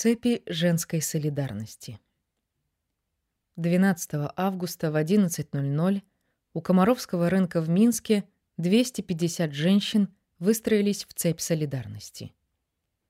[0.00, 1.98] Цепи женской солидарности.
[3.56, 6.02] 12 августа в 11.00
[6.52, 8.22] у Комаровского рынка в Минске
[8.58, 12.32] 250 женщин выстроились в цепь солидарности.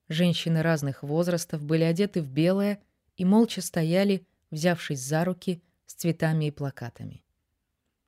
[0.09, 2.81] Женщины разных возрастов были одеты в белое
[3.19, 7.23] и молча стояли, взявшись за руки с цветами и плакатами.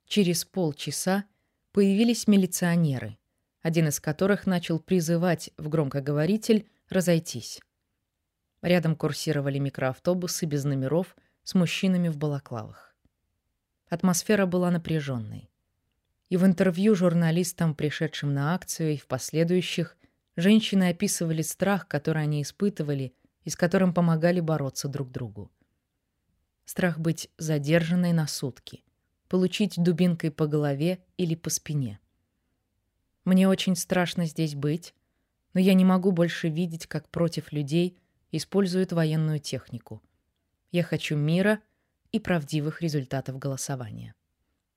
[0.07, 1.25] Через полчаса
[1.71, 3.19] появились милиционеры,
[3.61, 7.61] один из которых начал призывать в громкоговоритель разойтись.
[8.61, 12.95] Рядом курсировали микроавтобусы без номеров с мужчинами в балаклавах.
[13.89, 15.49] Атмосфера была напряженной.
[16.29, 19.97] И в интервью журналистам, пришедшим на акцию, и в последующих,
[20.35, 25.51] женщины описывали страх, который они испытывали и с которым помогали бороться друг другу.
[26.63, 28.83] Страх быть задержанной на сутки,
[29.27, 31.99] получить дубинкой по голове или по спине.
[33.25, 34.93] Мне очень страшно здесь быть,
[35.53, 37.97] но я не могу больше видеть, как против людей
[38.31, 40.01] используют военную технику.
[40.71, 41.59] Я хочу мира
[42.11, 44.13] и правдивых результатов голосования.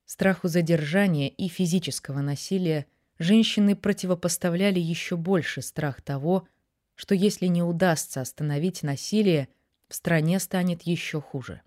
[0.05, 2.85] Страху задержания и физического насилия
[3.17, 6.47] женщины противопоставляли еще больше страх того,
[6.95, 9.49] что если не удастся остановить насилие,
[9.87, 11.61] в стране станет еще хуже.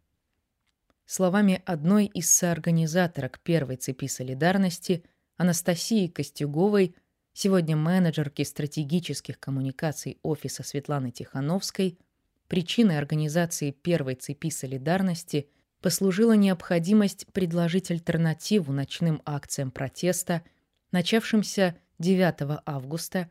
[1.06, 5.04] Словами одной из соорганизаторок первой цепи солидарности
[5.36, 6.94] Анастасии Костюговой–
[7.38, 11.96] сегодня менеджерки стратегических коммуникаций офиса Светланы Тихановской,
[12.48, 15.48] причиной организации первой цепи солидарности
[15.80, 20.42] послужила необходимость предложить альтернативу ночным акциям протеста,
[20.90, 23.30] начавшимся 9 августа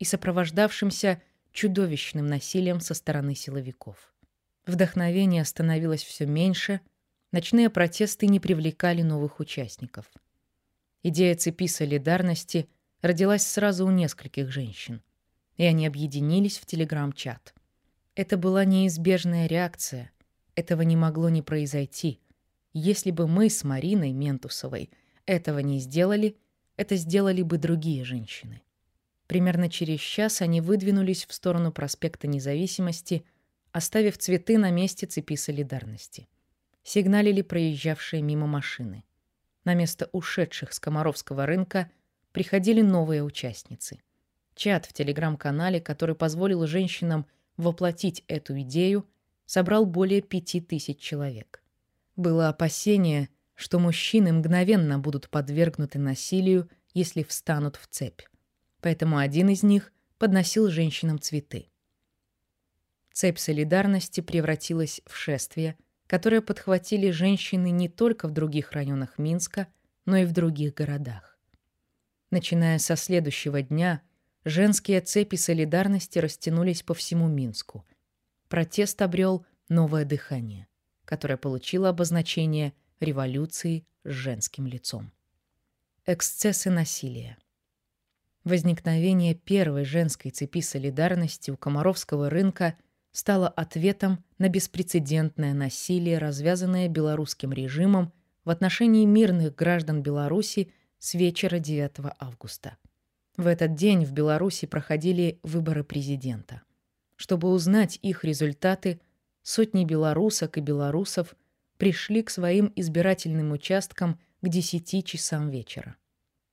[0.00, 4.12] и сопровождавшимся чудовищным насилием со стороны силовиков.
[4.66, 6.80] Вдохновение становилось все меньше,
[7.30, 10.10] ночные протесты не привлекали новых участников.
[11.04, 12.68] Идея цепи солидарности–
[13.04, 15.02] родилась сразу у нескольких женщин,
[15.58, 17.54] и они объединились в телеграм-чат.
[18.14, 20.10] Это была неизбежная реакция.
[20.54, 22.20] Этого не могло не произойти.
[22.72, 24.90] Если бы мы с Мариной Ментусовой
[25.26, 26.38] этого не сделали,
[26.76, 28.62] это сделали бы другие женщины.
[29.26, 33.26] Примерно через час они выдвинулись в сторону проспекта Независимости,
[33.70, 36.26] оставив цветы на месте цепи солидарности.
[36.82, 39.04] Сигналили проезжавшие мимо машины.
[39.64, 41.90] На место ушедших с Комаровского рынка–
[42.34, 44.00] приходили новые участницы.
[44.56, 49.08] Чат в телеграм-канале, который позволил женщинам воплотить эту идею,
[49.46, 51.62] собрал более пяти тысяч человек.
[52.16, 58.22] Было опасение, что мужчины мгновенно будут подвергнуты насилию, если встанут в цепь.
[58.80, 61.68] Поэтому один из них подносил женщинам цветы.
[63.12, 65.76] Цепь солидарности превратилась в шествие,
[66.08, 69.68] которое подхватили женщины не только в других районах Минска,
[70.04, 71.33] но и в других городах.
[72.34, 74.02] Начиная со следующего дня,
[74.44, 77.86] женские цепи солидарности растянулись по всему Минску.
[78.48, 80.66] Протест обрел новое дыхание,
[81.04, 85.12] которое получило обозначение революции с женским лицом.
[86.06, 87.38] Эксцессы насилия.
[88.42, 92.76] Возникновение первой женской цепи солидарности у Комаровского рынка
[93.12, 98.12] стало ответом на беспрецедентное насилие, развязанное белорусским режимом
[98.44, 100.72] в отношении мирных граждан Беларуси
[101.04, 102.78] с вечера 9 августа.
[103.36, 106.62] В этот день в Беларуси проходили выборы президента.
[107.16, 109.02] Чтобы узнать их результаты,
[109.42, 111.36] сотни белорусок и белорусов
[111.76, 115.96] пришли к своим избирательным участкам к 10 часам вечера.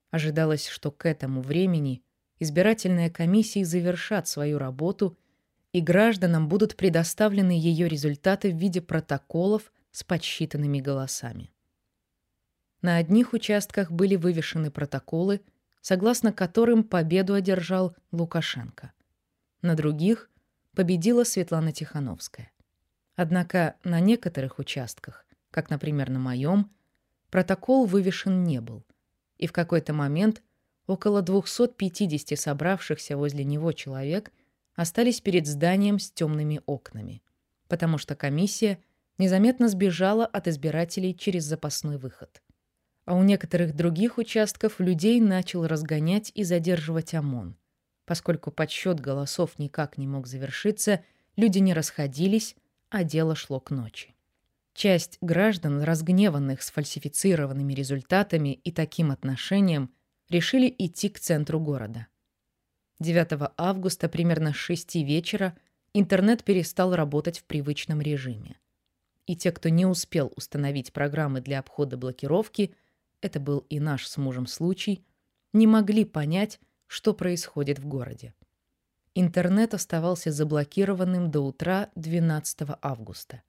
[0.10, 2.04] Ожидалось, что к этому времени
[2.40, 5.18] избирательные комиссии завершат свою работу
[5.72, 11.51] и гражданам будут предоставлены ее результаты в виде протоколов с подсчитанными голосами.
[12.81, 15.42] На одних участках были вывешены протоколы,
[15.81, 18.92] согласно которым победу одержал Лукашенко.
[19.62, 20.31] На других
[20.75, 22.52] победила Светлана Тихановская.
[23.16, 26.72] Однако на некоторых участках, как, например, на моем,
[27.30, 28.84] протокол вывешен не был,
[29.38, 30.41] и в какой-то момент
[30.88, 34.31] около 250 собравшихся возле него человек
[34.74, 37.22] остались перед зданием с темными окнами,
[37.67, 38.79] потому что комиссия
[39.20, 42.41] незаметно сбежала от избирателей через запасной выход
[43.06, 47.58] а у некоторых других участков людей начал разгонять и задерживать ОМОН.
[48.06, 51.03] Поскольку подсчет голосов никак не мог завершиться,
[51.36, 52.56] люди не расходились,
[52.90, 54.16] а дело шло к ночи.
[54.74, 59.92] Часть граждан, разгневанных сфальсифицированными результатами и таким отношением,
[60.30, 62.08] решили идти к центру города.
[63.00, 65.58] 9 августа примерно с 6 вечера
[65.94, 68.58] интернет перестал работать в привычном режиме.
[69.26, 72.74] И те, кто не успел установить программы для обхода блокировки,
[73.22, 75.03] это был и наш с мужем случай,
[75.53, 78.34] не могли понять, что происходит в городе.
[79.16, 83.44] интернет оставался заблокированным до утра 12 августа.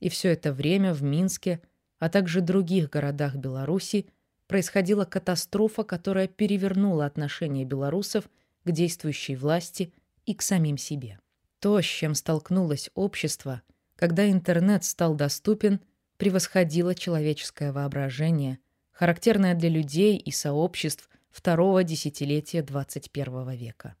[0.00, 1.60] И все это время в Минске,
[1.98, 4.06] а также других городах Беларуси
[4.48, 8.28] происходила катастрофа, которая перевернула отношение белорусов
[8.64, 9.92] к действующей власти
[10.26, 11.18] и к самим себе.
[11.58, 13.62] То, с чем столкнулось общество,
[13.96, 15.80] когда интернет стал доступен,
[16.16, 18.58] превосходило человеческое воображение,
[19.02, 23.96] характерное для людей и сообществ второго десятилетия 21 века.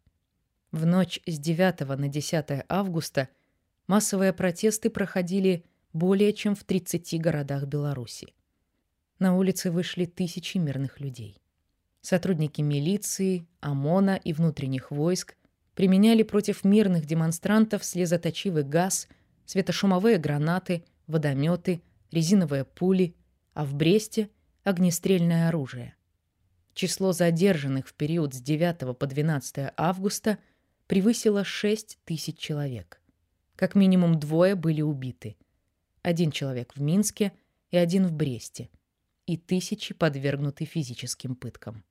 [0.70, 3.28] В ночь с 9 на 10 августа
[3.88, 8.32] массовые протесты проходили более чем в 30 городах Беларуси.
[9.18, 11.42] На улицы вышли тысячи мирных людей.
[12.00, 15.34] Сотрудники милиции, ОМОНа и внутренних войск
[15.74, 19.08] применяли против мирных демонстрантов слезоточивый газ,
[19.46, 21.82] светошумовые гранаты, водометы,
[22.12, 23.16] резиновые пули,
[23.52, 24.30] а в Бресте—
[24.64, 25.96] огнестрельное оружие.
[26.74, 30.38] Число задержанных в период с 9 по 12 августа
[30.86, 33.00] превысило 6 тысяч человек.
[33.56, 35.36] Как минимум двое были убиты.
[36.02, 37.32] Один человек в Минске
[37.70, 38.70] и один в Бресте.
[39.26, 41.84] И тысячи подвергнуты физическим пыткам.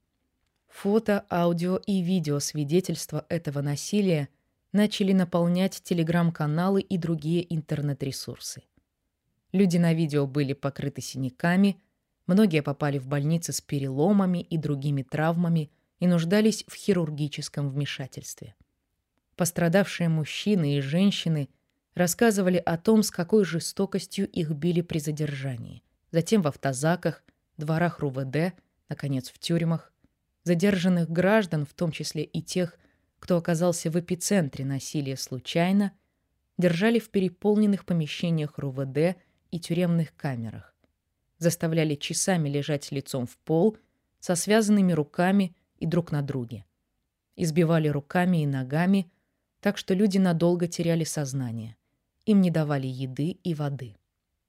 [0.68, 4.30] Фото, аудио и видео свидетельства этого насилия
[4.72, 8.64] начали наполнять телеграм-каналы и другие интернет-ресурсы.
[9.52, 11.82] Люди на видео были покрыты синяками,
[12.32, 18.56] многие попали в больницы с переломами и другими травмами и нуждались в хирургическом вмешательстве.
[19.36, 21.50] Пострадавшие мужчины и женщины
[21.94, 27.24] рассказывали о том, с какой жестокостью их били при задержании, затем в автозаках,
[27.58, 28.54] дворах РУВД,
[28.90, 29.92] наконец в тюрьмах,
[30.44, 32.78] Задержанных граждан, в том числе и тех,
[33.20, 35.92] кто оказался в эпицентре насилия случайно,
[36.58, 39.18] держали в переполненных помещениях РУВД
[39.52, 40.71] и тюремных камерах.
[41.42, 43.78] Заставляли часами лежать лицом в пол,
[44.22, 46.64] со связанными руками и друг на друге.
[47.36, 49.12] Избивали руками и ногами,
[49.60, 51.76] так что люди надолго теряли сознание.
[52.26, 53.98] Им не давали еды и воды.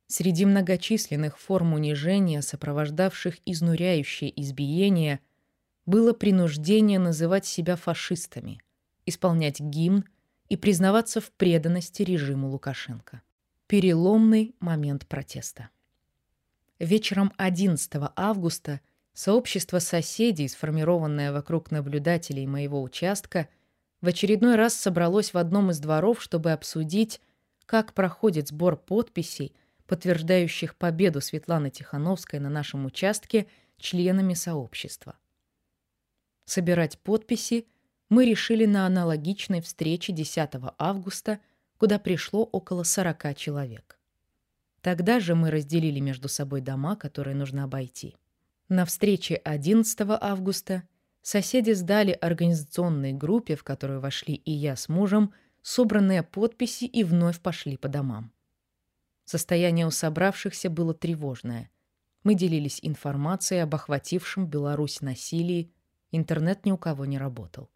[0.07, 5.19] Среди многочисленных форм унижения, сопровождавших изнуряющее избиение–
[5.87, 8.61] было принуждение называть себя фашистами,
[9.07, 10.05] исполнять гимн
[10.49, 13.23] и признаваться в преданности режиму Лукашенко.
[13.67, 15.71] Переломный момент протеста.
[16.83, 18.81] Вечером 11 августа
[19.13, 23.49] сообщество соседей, сформированное вокруг наблюдателей моего участка,
[24.01, 27.21] в очередной раз собралось в одном из дворов, чтобы обсудить,
[27.67, 29.55] как проходит сбор подписей,
[29.87, 33.47] подтверждающих победу Светланы Тихановской на нашем участке
[33.79, 35.17] членами сообщества.
[36.47, 37.69] Собирать подписи
[38.09, 41.39] мы решили на аналогичной встрече 10 августа,
[41.79, 44.01] куда пришло около 40 человек.
[44.83, 48.17] Тогда же мы разделили между собой дома, которые нужно обойти.
[48.69, 50.83] На встрече 11 августа
[51.23, 55.33] соседи сдали организационной группе, в которую вошли и я с мужем,
[55.63, 58.33] собранные подписи и вновь пошли по домам.
[59.25, 61.71] Состояние у собравшихся было тревожное.
[62.25, 65.73] Мы делились информацией об охватившем Беларусь насилии,
[66.11, 67.71] интернет ни у кого не работал.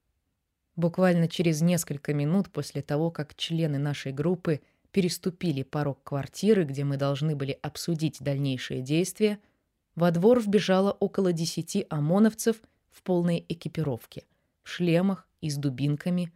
[0.75, 4.61] Буквально через несколько минут после того, как члены нашей группы
[4.93, 9.39] переступили порог квартиры, где мы должны были обсудить дальнейшие действия,
[9.95, 12.57] во двор вбежало около десяти ОМОНовцев
[12.91, 14.25] в полной экипировке,
[14.63, 16.33] в шлемах и с дубинками,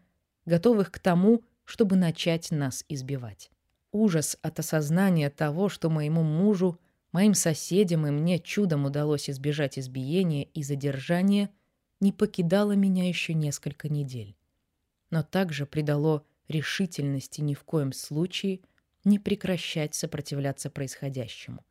[0.47, 3.50] готовых к тому, чтобы начать нас избивать.
[3.93, 6.78] Ужас от осознания того, что моему мужу,
[7.12, 11.50] моим соседям и мне чудом удалось избежать избиения и задержания–
[12.00, 14.37] не покидало меня еще несколько недель,
[15.11, 18.61] но также придало решительности ни в коем случае
[19.04, 21.64] не прекращать сопротивляться происходящему,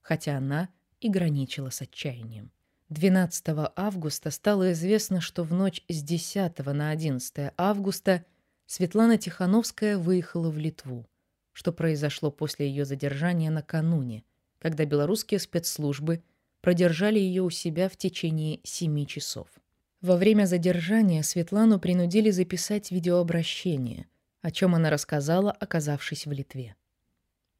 [0.00, 0.68] хотя она
[1.00, 2.50] и граничила с отчаянием.
[2.88, 3.46] 12
[3.76, 8.24] августа стало известно, что в ночь с 10 на 11 августа
[8.66, 11.08] Светлана Тихановская выехала в Литву,
[11.52, 14.24] что произошло после ее задержания накануне,
[14.58, 16.22] когда белорусские спецслужбы
[16.60, 19.48] продержали ее у себя в течение семи часов.
[20.00, 24.06] Во время задержания Светлану принудили записать видеообращение,
[24.42, 26.74] о чем она рассказала, оказавшись в Литве.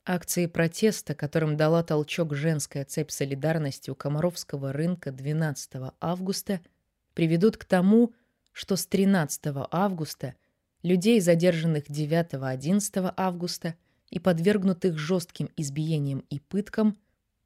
[0.05, 6.61] Акции протеста, которым дала толчок женская цепь солидарности у Комаровского рынка 12 августа,
[7.15, 8.13] приведут к тому,
[8.51, 10.35] что с 13 августа
[10.83, 13.77] людей, задержанных 9-11 августа
[14.11, 16.99] и подвергнутых жестким избиениям и пыткам,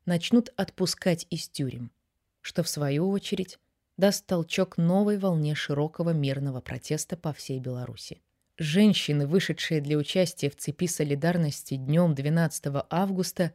[0.07, 1.93] начнут отпускать из тюрем,
[2.41, 3.59] что, в свою очередь,
[3.99, 8.23] даст толчок новой волне широкого мирного протеста по всей Беларуси.
[8.59, 13.53] Женщины, вышедшие для участия в цепи солидарности днем 12 августа,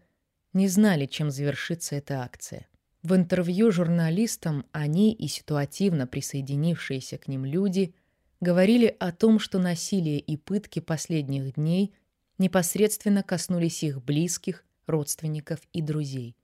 [0.53, 2.67] не знали, чем завершится эта акция.
[3.01, 7.95] В интервью журналистам они и ситуативно присоединившиеся к ним люди
[8.41, 11.95] говорили о том, что насилие и пытки последних дней
[12.37, 16.35] непосредственно коснулись их близких, родственников и друзей,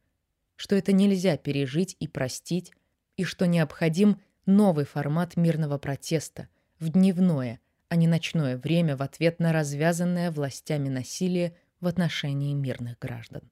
[0.55, 2.71] что это нельзя пережить и простить,
[3.17, 6.47] и что необходим новый формат мирного протеста
[6.79, 7.59] в дневное,
[7.89, 13.49] а не ночное время в ответ на развязанное властями насилие в отношении мирных граждан.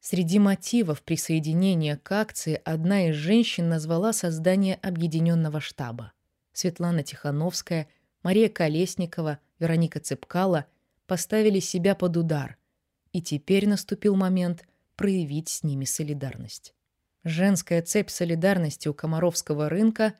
[0.00, 6.12] Среди мотивов присоединения к акции одна из женщин назвала создание объединенного штаба.
[6.52, 7.88] Светлана Тихановская,
[8.22, 10.66] Мария Колесникова, Вероника Цепкала
[11.06, 12.58] поставили себя под удар,
[13.12, 14.66] и теперь наступил момент
[14.96, 16.74] проявить с ними солидарность.
[17.22, 20.14] Женская цепь солидарности у Комаровского рынка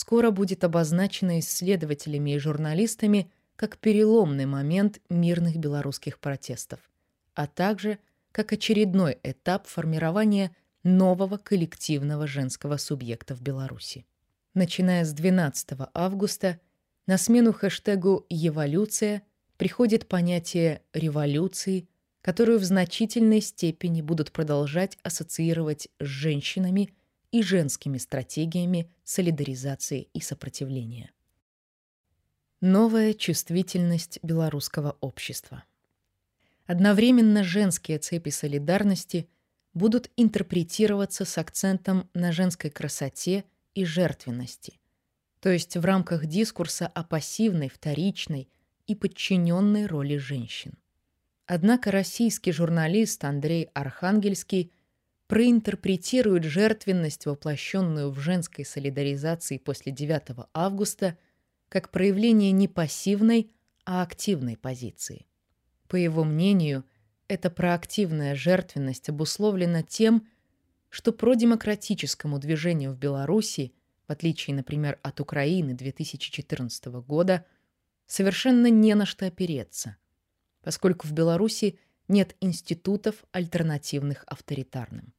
[0.00, 6.80] скоро будет обозначена исследователями и журналистами как переломный момент мирных белорусских протестов,
[7.34, 7.98] а также–
[8.32, 14.06] как очередной этап формирования нового коллективного женского субъекта в Беларуси.
[14.54, 16.60] Начиная с 12 августа
[17.06, 19.22] на смену хэштегу «Эволюция»
[19.56, 21.88] приходит понятие «революции»,
[22.22, 26.90] которую в значительной степени будут продолжать ассоциировать с женщинами
[27.32, 31.12] и женскими стратегиями солидаризации и сопротивления.
[32.60, 35.64] Новая чувствительность белорусского общества–
[36.70, 39.28] Одновременно женские цепи солидарности
[39.74, 43.44] будут интерпретироваться с акцентом на женской красоте
[43.74, 44.78] и жертвенности,
[45.40, 48.48] то есть в рамках дискурса о пассивной, вторичной
[48.86, 50.74] и подчиненной роли женщин.
[51.46, 54.70] Однако российский журналист Андрей Архангельский
[55.30, 61.16] проинтерпретирует жертвенность, воплощенную в женской солидаризации после 9 августа,
[61.68, 63.52] как проявление не пассивной,
[63.84, 65.28] а активной позиции.
[65.86, 66.84] По его мнению,
[67.28, 70.26] эта проактивная жертвенность обусловлена тем,
[70.88, 73.72] что продемократическому движению в Беларуси,
[74.08, 77.46] в отличие, например, от Украины 2014 года,
[78.06, 79.96] совершенно не на что опереться,
[80.60, 85.14] поскольку в Беларуси нет институтов, альтернативных авторитарным.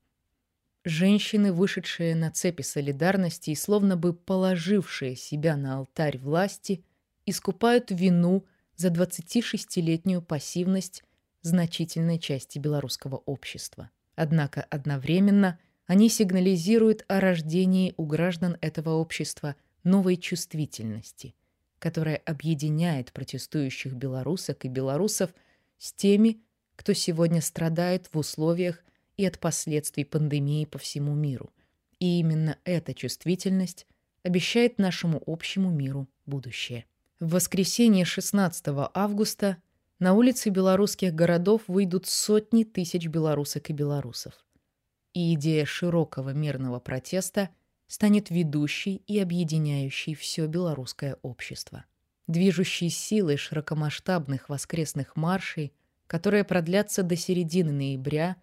[0.84, 6.84] Женщины, вышедшие на цепи солидарности и словно бы положившие себя на алтарь власти,
[7.28, 8.46] искупают вину
[8.78, 11.04] за 26-летнюю пассивность
[11.44, 13.92] значительной части белорусского общества.
[14.16, 21.36] Однако одновременно они сигнализируют о рождении у граждан этого общества новой чувствительности,
[21.78, 25.32] которая объединяет протестующих белорусок и белорусов
[25.78, 26.42] с теми,
[26.76, 28.84] кто сегодня страдает в условиях
[29.22, 31.54] и от последствий пандемии по всему миру.
[32.00, 33.86] И именно эта чувствительность
[34.24, 36.86] обещает нашему общему миру будущее.
[37.20, 39.58] В воскресенье 16 августа
[40.00, 44.34] на улицы белорусских городов выйдут сотни тысяч белорусок и белорусов.
[45.14, 47.52] И идея широкого мирного протеста
[47.86, 51.86] станет ведущей и объединяющей все белорусское общество.
[52.26, 55.74] Движущей силой широкомасштабных воскресных маршей,
[56.08, 58.38] которые продлятся до середины ноября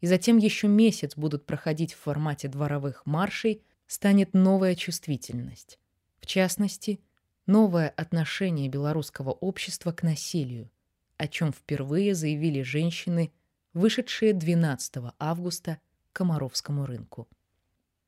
[0.00, 5.78] и затем еще месяц будут проходить в формате дворовых маршей, станет новая чувствительность.
[6.20, 7.00] В частности,
[7.46, 10.70] новое отношение белорусского общества к насилию,
[11.16, 13.32] о чем впервые заявили женщины,
[13.72, 15.78] вышедшие 12 августа
[16.12, 17.28] к Комаровскому рынку.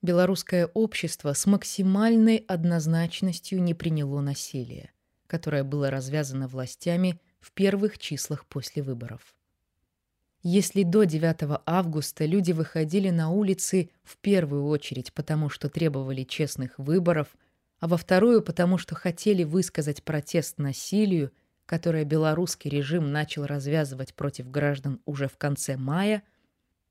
[0.01, 4.93] Белорусское общество с максимальной однозначностью не приняло насилие,
[5.27, 9.37] которое было развязано властями в первых числах после выборов.
[10.43, 16.79] Если до 9 августа люди выходили на улицы в первую очередь потому, что требовали честных
[16.79, 17.29] выборов–
[17.83, 21.33] а во вторую потому, что хотели высказать протест насилию,
[21.67, 26.23] которое белорусский режим начал развязывать против граждан уже в конце мая,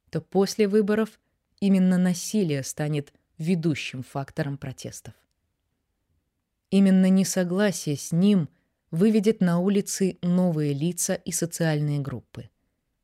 [0.09, 1.17] то после выборов
[1.61, 5.13] именно насилие станет ведущим фактором протестов.
[6.71, 8.49] Именно несогласие с ним
[8.91, 12.49] выведет на улицы новые лица и социальные группы,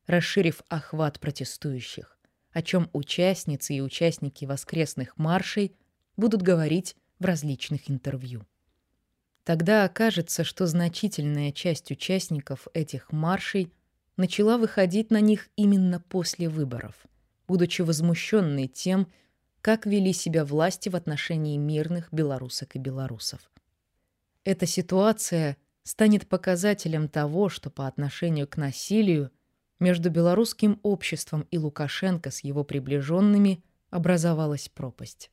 [0.08, 2.18] расширив охват протестующих,
[2.50, 5.76] о чем участницы и участники воскресных маршей
[6.16, 8.44] будут говорить в различных интервью.
[9.44, 13.72] Тогда окажется, что значительная часть участников этих маршей
[14.16, 17.06] начала выходить на них именно после выборов,
[17.46, 19.10] будучи возмущенной тем,
[19.60, 23.50] как вели себя власти в отношении мирных белорусок и белорусов.
[24.44, 29.30] Эта ситуация станет показателем того, что по отношению к насилию
[29.80, 35.30] между белорусским обществом и Лукашенко с его приближенными образовалась пропасть.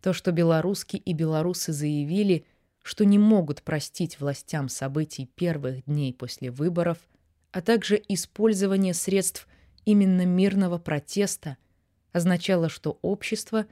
[0.00, 2.44] То, что белоруски и белорусы заявили,
[2.82, 6.98] что не могут простить властям событий первых дней после выборов,
[7.52, 9.46] а также использование средств
[9.84, 11.56] именно мирного протеста,
[12.12, 13.66] означало, что общество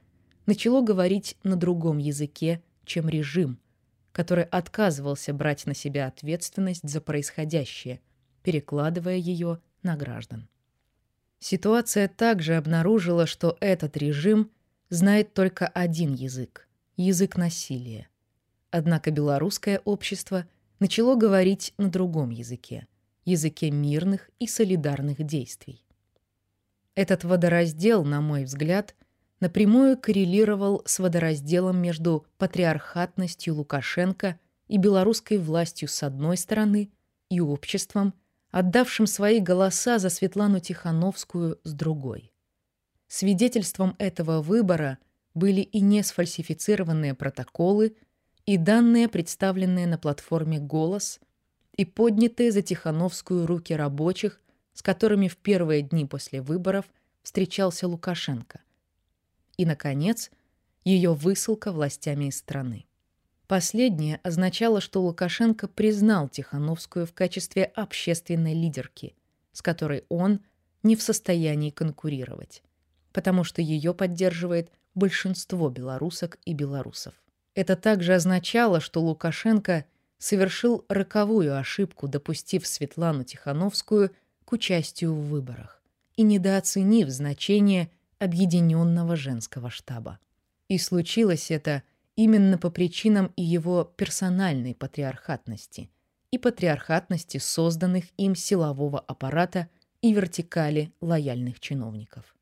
[0.46, 3.58] начало говорить на другом языке, чем режим,
[4.12, 8.00] который отказывался брать на себя ответственность за происходящее,
[8.42, 10.48] перекладывая ее на граждан.
[11.38, 14.50] Ситуация также обнаружила, что этот режим
[14.90, 18.08] знает только один язык— язык насилия.
[18.70, 20.46] Однако белорусское общество
[20.78, 22.86] начало говорить на другом языке—
[23.24, 25.84] языке мирных и солидарных действий.
[26.94, 28.94] Этот водораздел, на мой взгляд,
[29.40, 36.90] напрямую коррелировал с водоразделом между патриархатностью Лукашенко и белорусской властью с одной стороны
[37.30, 38.14] и обществом,
[38.50, 42.32] отдавшим свои голоса за Светлану Тихановскую с другой.
[43.06, 44.98] Свидетельством этого выбора
[45.34, 47.96] были и не сфальсифицированные протоколы,
[48.46, 51.20] и данные, представленные на платформе «Голос»,
[51.76, 54.40] и поднятые за Тихановскую руки рабочих,
[54.74, 56.84] с которыми в первые дни после выборов
[57.22, 58.60] встречался Лукашенко.
[59.56, 60.30] И, наконец,
[60.84, 62.86] ее высылка властями из страны.
[63.50, 69.16] Последнее означало, что Лукашенко признал Тихановскую в качестве общественной лидерки,
[69.50, 70.38] с которой он
[70.84, 72.62] не в состоянии конкурировать,
[73.12, 77.12] потому что ее поддерживает большинство белорусок и белорусов.
[77.56, 79.84] Это также означало, что Лукашенко
[80.16, 84.12] совершил роковую ошибку, допустив Светлану Тихановскую
[84.44, 85.82] к участию в выборах
[86.14, 87.90] и недооценив значение
[88.20, 90.20] объединенного женского штаба.
[90.68, 91.82] И случилось это
[92.22, 95.90] именно по причинам и его персональной патриархатности
[96.30, 99.70] и патриархатности созданных им силового аппарата
[100.02, 102.36] и вертикали лояльных чиновников.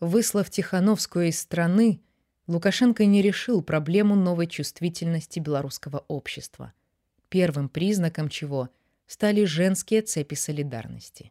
[0.00, 2.00] Выслав Тихановскую из страны,
[2.48, 6.72] Лукашенко не решил проблему новой чувствительности белорусского общества,
[7.28, 8.68] первым признаком чего
[9.06, 11.30] стали женские цепи солидарности.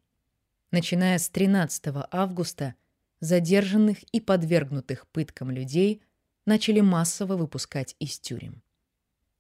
[0.72, 2.76] Начиная с 13 августа
[3.20, 6.02] задержанных и подвергнутых пыткам людей
[6.46, 8.62] начали массово выпускать из тюрем.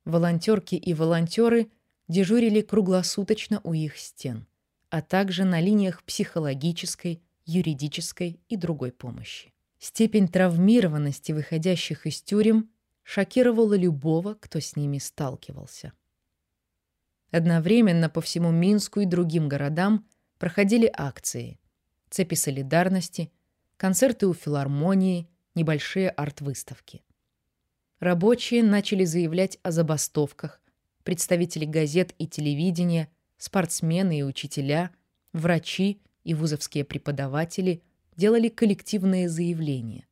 [0.06, 1.72] Волонтерки и волонтеры
[2.08, 4.48] дежурили круглосуточно у их стен,
[4.90, 9.54] а также на линиях психологической, юридической и другой помощи.
[9.78, 12.70] Степень травмированности выходящих из тюрем
[13.04, 15.94] шокировала любого, кто с ними сталкивался.
[17.32, 20.06] Одновременно по всему Минску и другим городам
[20.38, 21.60] проходили акции,
[22.10, 23.32] цепи солидарности,
[23.78, 25.30] концерты у филармонии,
[25.60, 27.04] небольшие арт-выставки.
[28.00, 30.62] Рабочие начали заявлять о забастовках,
[31.04, 34.92] представители газет и телевидения, спортсмены и учителя,
[35.34, 37.84] врачи и вузовские преподаватели
[38.16, 40.08] делали коллективные заявления,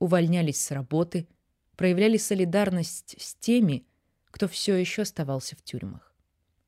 [0.00, 1.28] увольнялись с работы,
[1.76, 3.86] проявляли солидарность с теми,
[4.32, 6.12] кто все еще оставался в тюрьмах.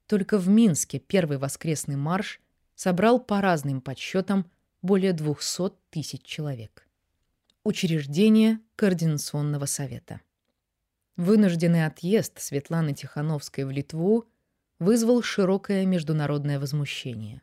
[0.07, 2.41] Только в Минске первый воскресный марш
[2.77, 4.49] собрал по разным подсчетам
[4.83, 6.87] более 200 тысяч человек.
[7.63, 10.23] Учреждение Координационного совета.
[11.17, 14.25] Вынужденный отъезд Светланы Тихановской в Литву
[14.79, 17.43] вызвал широкое международное возмущение.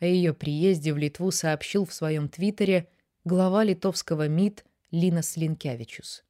[0.00, 2.88] О ее приезде в Литву сообщил в своем твиттере
[3.24, 6.24] глава литовского МИД Линас Линкевичус.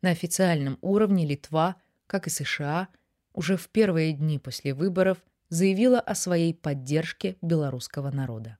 [0.00, 1.74] На официальном уровне Литва,
[2.06, 2.86] как и США,
[3.32, 8.58] уже в первые дни после выборов заявила о своей поддержке белорусского народа.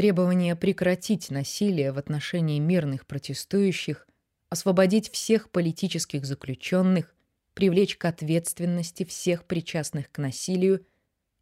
[0.00, 4.08] Требование прекратить насилие в отношении мирных протестующих,
[4.48, 7.14] освободить всех политических заключенных,
[7.52, 10.86] привлечь к ответственности всех причастных к насилию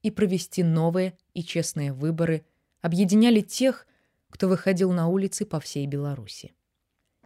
[0.03, 2.45] и провести новые и честные выборы
[2.81, 3.87] объединяли тех,
[4.29, 6.53] кто выходил на улицы по всей Беларуси.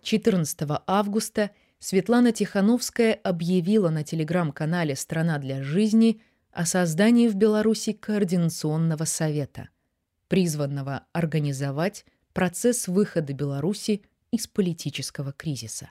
[0.03, 9.07] 14 августа Светлана Тихановская объявила на телеграм-канале «Страна для жизни» о создании в Беларуси координационного
[9.07, 9.71] совета,
[10.33, 15.91] призванного организовать процесс выхода Беларуси из политического кризиса.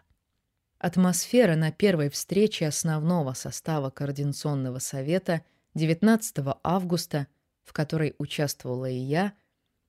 [0.80, 7.27] Атмосфера на первой встрече основного состава координационного совета– 19 августа,
[7.63, 9.34] в которой участвовала и я,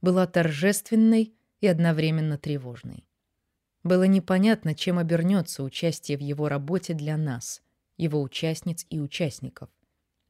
[0.02, 3.06] была торжественной и одновременно тревожной.
[3.82, 7.62] Было непонятно, чем обернется участие в его работе для нас,
[7.96, 9.70] его участниц и участников,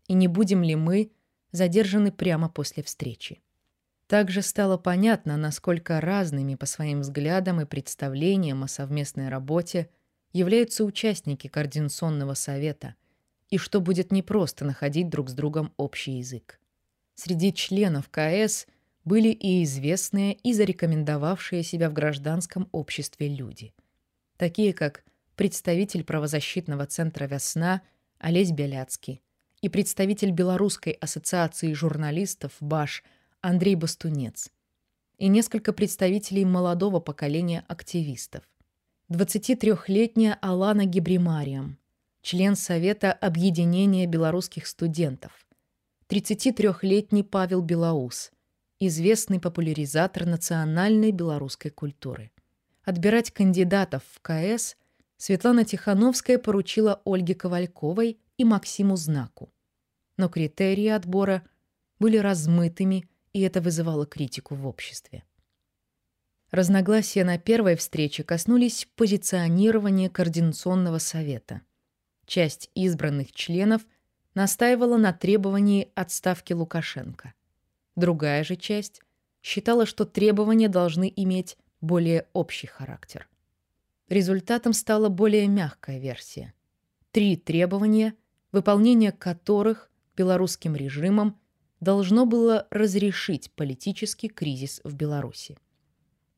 [0.06, 1.10] и не будем ли мы
[1.50, 3.42] задержаны прямо после встречи.
[4.12, 9.88] Также стало понятно, насколько разными по своим взглядам и представлениям о совместной работе
[10.34, 12.94] являются участники Координационного совета,
[13.48, 16.60] и что будет непросто находить друг с другом общий язык.
[17.14, 18.66] Среди членов КС
[19.06, 23.72] были и известные, и зарекомендовавшие себя в гражданском обществе люди,
[24.36, 25.04] такие как
[25.36, 27.80] представитель правозащитного центра «Весна»
[28.18, 29.22] Олесь Беляцкий
[29.62, 33.02] и представитель Белорусской ассоциации журналистов «БАШ»
[33.44, 34.52] Андрей Бастунец
[35.18, 38.44] и несколько представителей молодого поколения активистов.
[39.10, 41.76] 23-летняя Алана Гибримариам,
[42.22, 45.32] член Совета объединения белорусских студентов,
[46.08, 48.30] 33-летний Павел Белоус,
[48.78, 52.30] известный популяризатор национальной белорусской культуры.
[52.84, 54.76] Отбирать кандидатов в КС
[55.16, 59.52] Светлана Тихановская поручила Ольге Ковальковой и Максиму Знаку.
[60.16, 61.42] Но критерии отбора
[61.98, 65.24] были размытыми, и это вызывало критику в обществе.
[66.50, 71.62] Разногласия на первой встрече коснулись позиционирования Координационного совета.
[72.26, 73.82] Часть избранных членов
[74.34, 77.32] настаивала на требовании отставки Лукашенко.
[77.96, 79.00] Другая же часть
[79.42, 83.28] считала, что требования должны иметь более общий характер.
[84.08, 86.52] Результатом стала более мягкая версия.
[87.12, 88.14] Три требования,
[88.52, 91.40] выполнение которых белорусским режимом
[91.82, 95.58] должно было разрешить политический кризис в Беларуси.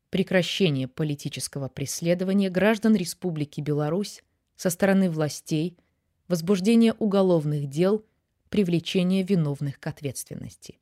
[0.09, 4.25] Прекращение политического преследования граждан Республики Беларусь
[4.57, 5.77] со стороны властей,
[6.29, 8.07] возбуждение уголовных дел,
[8.49, 10.79] привлечение виновных к ответственности,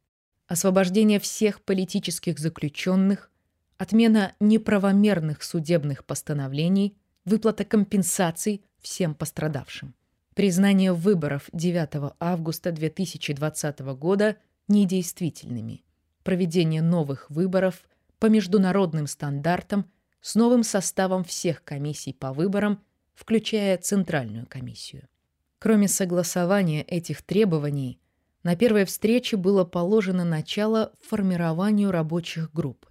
[0.46, 3.32] освобождение всех политических заключенных,
[3.78, 9.96] отмена неправомерных судебных постановлений, выплата компенсаций всем пострадавшим,
[10.36, 14.36] признание выборов 9 августа 2020 года
[14.68, 15.84] недействительными,
[16.22, 17.84] проведение новых выборов
[18.18, 22.82] по международным стандартам с новым составом всех комиссий по выборам,
[23.14, 25.08] включая Центральную комиссию.
[25.58, 28.00] Кроме согласования этих требований,
[28.42, 32.86] на первой встрече было положено начало формированию рабочих групп,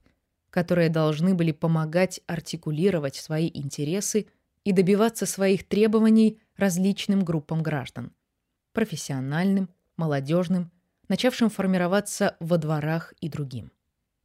[0.50, 4.28] которые должны были помогать артикулировать свои интересы
[4.64, 8.14] и добиваться своих требований различным группам граждан–
[8.74, 10.72] профессиональным, молодежным,
[11.12, 13.74] начавшим формироваться во дворах и другим.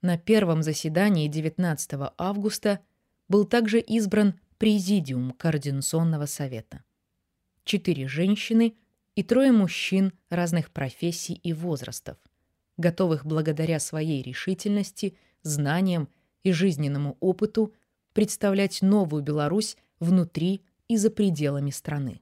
[0.03, 2.79] На первом заседании 19 августа
[3.29, 6.85] был также избран Президиум Координационного совета.
[7.65, 8.77] Четыре женщины
[9.17, 12.19] и трое мужчин разных профессий и возрастов,
[12.77, 16.09] готовых благодаря своей решительности, знаниям
[16.45, 17.75] и жизненному опыту
[18.13, 22.21] представлять новую Беларусь внутри и за пределами страны.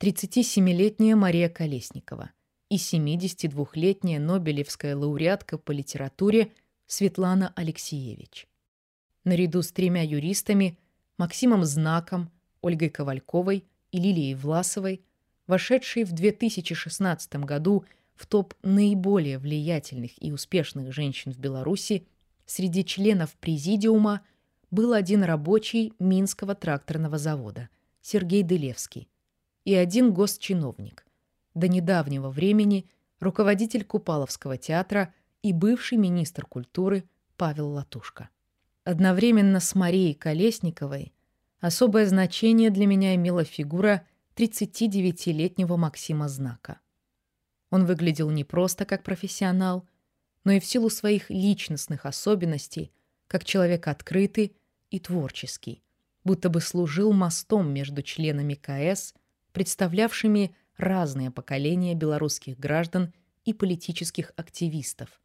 [0.00, 2.32] 37-летняя Мария Колесникова
[2.68, 6.52] и 72-летняя Нобелевская лауреатка по литературе–
[6.86, 8.46] Светлана Алексеевич.
[9.24, 10.78] Наряду с тремя юристами
[11.16, 15.02] Максимом Знаком, Ольгой Ковальковой и Лилией Власовой,
[15.46, 22.06] вошедшие в 2016 году в топ наиболее влиятельных и успешных женщин в Беларуси,
[22.46, 24.20] среди членов президиума
[24.70, 27.70] был один рабочий Минского тракторного завода
[28.02, 29.08] Сергей Дылевский
[29.64, 31.06] и один госчиновник,
[31.54, 32.86] до недавнего времени
[33.20, 37.04] руководитель Купаловского театра и бывший министр культуры
[37.36, 38.28] Павел Латушко.
[38.84, 41.14] Одновременно с Марией Колесниковой
[41.60, 46.80] особое значение для меня имела фигура 39-летнего Максима Знака.
[47.70, 49.88] Он выглядел не просто как профессионал,
[50.44, 52.92] но и в силу своих личностных особенностей,
[53.26, 54.56] как человек открытый
[54.90, 55.82] и творческий,
[56.24, 59.14] будто бы служил мостом между членами КС,
[59.52, 63.12] представлявшими разные поколения белорусских граждан
[63.44, 65.20] и политических активистов,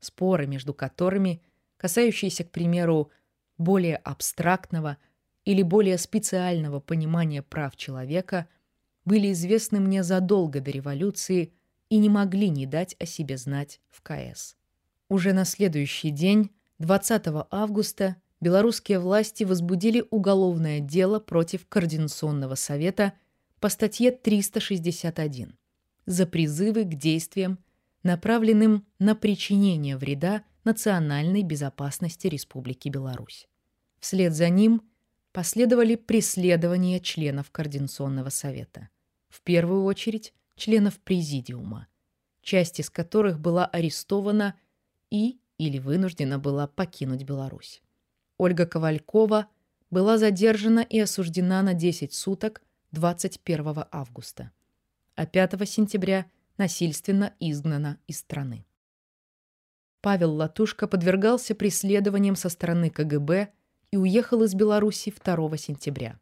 [0.00, 1.42] споры между которыми,
[1.76, 3.10] касающиеся, к примеру,
[3.56, 4.96] более абстрактного
[5.44, 8.48] или более специального понимания прав человека,
[9.04, 11.52] были известны мне задолго до революции
[11.88, 14.56] и не могли не дать о себе знать в КС.
[15.08, 23.14] Уже на следующий день, 20 августа, белорусские власти возбудили уголовное дело против Координационного совета
[23.60, 25.56] по статье 361
[26.06, 27.58] за призывы к действиям
[28.02, 33.48] направленным на причинение вреда национальной безопасности Республики Беларусь.
[34.00, 34.82] Вслед за ним
[35.32, 38.88] последовали преследования членов Координационного совета.
[39.28, 41.88] В первую очередь членов Президиума,
[42.42, 44.54] часть из которых была арестована
[45.10, 47.82] и или вынуждена была покинуть Беларусь.
[48.38, 49.48] Ольга Ковалькова
[49.90, 54.50] была задержана и осуждена на 10 суток 21 августа,
[55.14, 58.66] а 5 сентября– насильственно изгнана из страны.
[60.00, 63.48] Павел Латушко подвергался преследованиям со стороны КГБ
[63.90, 66.20] и уехал из Беларуси 2 сентября.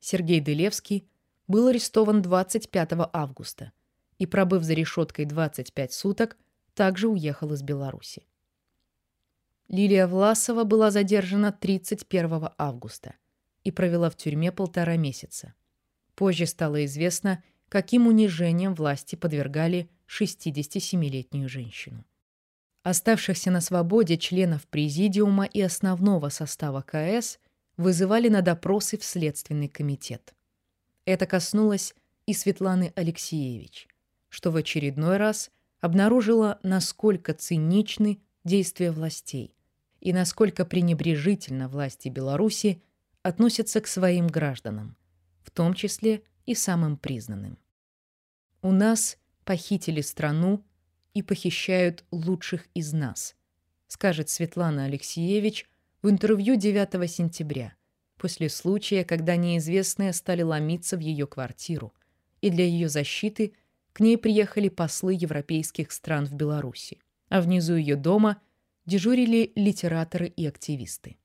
[0.00, 1.08] Сергей Дылевский
[1.46, 3.72] был арестован 25 августа
[4.18, 6.36] и, пробыв за решеткой 25 суток,
[6.74, 8.26] также уехал из Беларуси.
[9.68, 13.14] Лилия Власова была задержана 31 августа
[13.64, 15.54] и провела в тюрьме полтора месяца.
[16.16, 22.04] Позже стало известно, каким унижением власти подвергали 67-летнюю женщину.
[22.82, 27.38] Оставшихся на свободе членов президиума и основного состава КС
[27.76, 30.34] вызывали на допросы в Следственный комитет.
[31.04, 31.94] Это коснулось
[32.26, 33.86] и Светланы Алексеевич,
[34.28, 35.50] что в очередной раз
[35.80, 39.54] обнаружила, насколько циничны действия властей
[40.00, 42.82] и насколько пренебрежительно власти Беларуси
[43.22, 44.96] относятся к своим гражданам,
[45.46, 47.56] в том числе и самым признанным.
[48.62, 50.64] У нас похитили страну
[51.14, 53.36] и похищают лучших из нас,
[53.86, 55.68] скажет Светлана Алексеевич
[56.02, 57.76] в интервью 9 сентября,
[58.18, 61.94] после случая, когда неизвестные стали ломиться в ее квартиру,
[62.40, 63.54] и для ее защиты
[63.92, 68.42] к ней приехали послы европейских стран в Беларуси, а внизу ее дома
[68.84, 71.16] дежурили литераторы и активисты.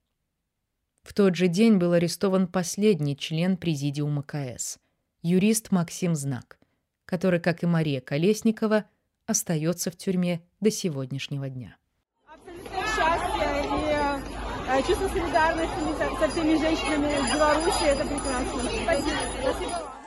[1.03, 4.77] В тот же день был арестован последний член президиума КС,
[5.21, 6.59] юрист Максим Знак,
[7.05, 8.85] который, как и Мария Колесникова,
[9.25, 11.77] остается в тюрьме до сегодняшнего дня.
[12.27, 17.83] Абсолютное счастье и э, чувство солидарности со всеми женщинами в Беларуси.
[17.85, 18.63] Это прекрасно.
[18.83, 19.17] Спасибо.
[19.41, 20.00] Спасибо.